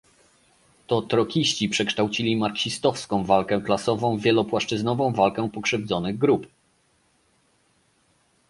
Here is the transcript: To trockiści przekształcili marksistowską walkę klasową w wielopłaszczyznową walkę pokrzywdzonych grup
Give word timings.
To 0.87 1.01
trockiści 1.01 1.69
przekształcili 1.69 2.37
marksistowską 2.37 3.25
walkę 3.25 3.61
klasową 3.61 4.17
w 4.17 4.21
wielopłaszczyznową 4.21 5.13
walkę 5.13 5.49
pokrzywdzonych 5.49 6.17
grup 6.17 6.47